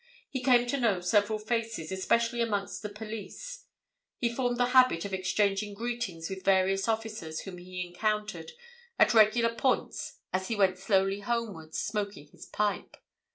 [0.31, 3.65] He came to know several faces, especially amongst the police;
[4.17, 8.53] he formed the habit of exchanging greetings with various officers whom he encountered
[8.97, 12.97] at regular points as he went slowly homewards, smoking his pipe.